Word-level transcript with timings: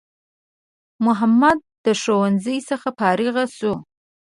محمد 1.05 1.59
د 1.85 1.87
ښوونځی 2.01 2.57
څخه 2.69 2.87
فارغ 2.99 3.35
سو 3.57 3.71